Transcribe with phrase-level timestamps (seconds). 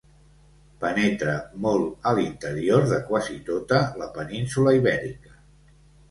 [0.83, 1.33] Penetra
[1.65, 5.37] molt a l'interior de quasi tota la península Ibèrica.